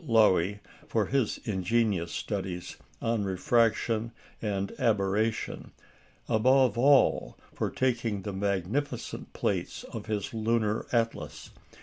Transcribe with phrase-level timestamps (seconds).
[0.07, 5.73] Loewy for his ingenious studies on refraction and aberration
[6.27, 11.51] above all, for taking the magnificent plates of his lunar atlas.